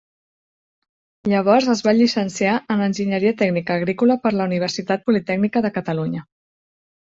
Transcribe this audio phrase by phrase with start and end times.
[1.33, 6.27] Llavors es va llicenciar en Enginyeria Tècnica Agrícola per la Universitat Politècnica de Catalunya.